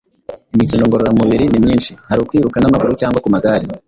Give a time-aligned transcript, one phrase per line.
[0.53, 3.65] Imikino ngororamubiri ni myinshi; Hari ukwiruka n’amaguru cyangwa ku magare,